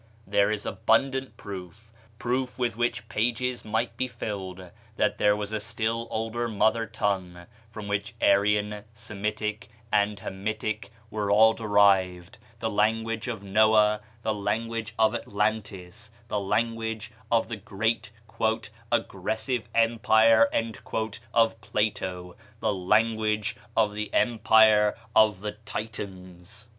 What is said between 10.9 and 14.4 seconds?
were all derived the language of Noah, the